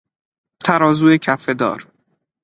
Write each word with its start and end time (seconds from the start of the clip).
ترازو 0.65 1.17
کفهدار 1.17 1.87